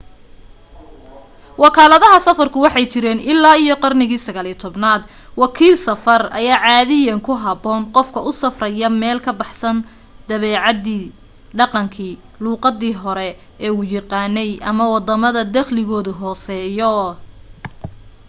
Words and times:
wakalaadaha 1.61 2.17
safarku 2.27 2.57
waxay 2.65 2.85
jireen 2.93 3.21
illaa 3.31 3.55
iyo 3.63 3.75
qarnigii 3.83 4.21
19aad 4.27 5.01
wakiil 5.41 5.75
safar 5.87 6.21
ayaa 6.39 6.59
caadiyan 6.65 7.19
ku 7.27 7.31
habboon 7.43 7.81
qofka 7.95 8.19
u 8.29 8.31
safraya 8.41 8.89
meel 9.01 9.19
ka 9.25 9.31
baxsan 9.39 9.77
dabeecadii 10.29 11.05
dhaqankii 11.57 12.19
luuqadii 12.43 12.95
hore 13.01 13.29
u 13.77 13.79
yaqaanay 13.95 14.51
ama 14.69 14.83
waddamada 14.93 15.41
dakhligodu 15.55 16.11
hooseeyo 16.21 16.93